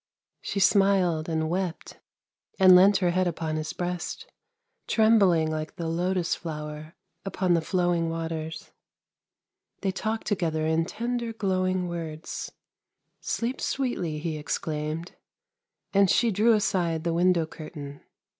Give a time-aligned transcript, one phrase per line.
[0.41, 1.99] She smiled and wept
[2.59, 4.25] and leant her head upon his breast,
[4.87, 8.71] trembling like the lotus flower upon the flowing waters.
[9.81, 12.51] They talked together in tender glowing words.'
[13.21, 15.11] Sleep sweetly!' he exclaimed,
[15.93, 18.01] and she drew aside the window curtain.